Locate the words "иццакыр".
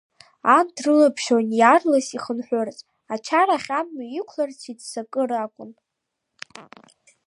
4.71-5.31